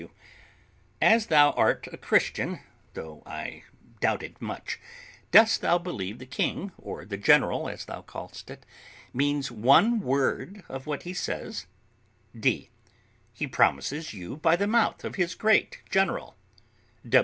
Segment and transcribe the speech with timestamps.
[0.01, 0.09] W.
[0.99, 2.59] As thou art a Christian,
[2.95, 3.61] though I
[3.99, 4.79] doubt it much,
[5.29, 8.65] dost thou believe the king or the general, as thou callest it,
[9.13, 11.67] means one word of what he says?
[12.35, 12.71] D.
[13.31, 16.35] He promises you by the mouth of his great general.